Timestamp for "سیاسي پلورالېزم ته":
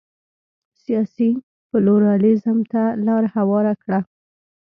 0.83-2.83